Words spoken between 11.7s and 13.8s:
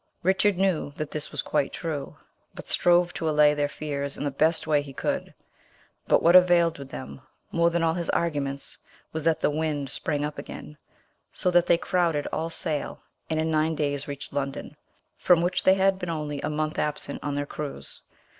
crowded all sail, and in nine